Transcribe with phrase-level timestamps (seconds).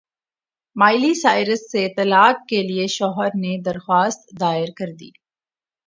[0.75, 5.09] Miley Cyrus سے طلاق کے لیے شوہر نے درخواست دائر کردی